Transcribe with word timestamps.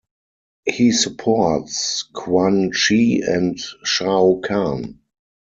He 0.67 0.93
supports 0.93 2.07
Quan 2.15 2.71
Chi 2.71 3.21
and 3.23 3.59
Shao 3.83 4.41
Kahn. 4.43 4.99